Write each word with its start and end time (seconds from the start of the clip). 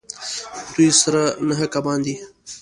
دوی 0.73 0.89
سره 1.01 1.23
نهه 1.47 1.65
کبان 1.73 1.99
دي 2.05 2.15